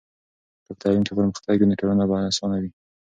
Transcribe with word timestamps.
که 0.65 0.65
په 0.65 0.73
تعلیم 0.81 1.03
کې 1.05 1.13
پرمختګ 1.17 1.55
وي، 1.57 1.65
نو 1.69 1.79
ټولنه 1.81 2.03
به 2.09 2.15
اسانه 2.31 2.57
وي. 2.61 2.71